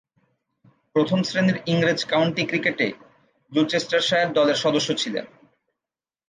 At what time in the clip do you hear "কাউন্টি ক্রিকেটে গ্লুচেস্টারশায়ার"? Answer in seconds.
2.05-4.33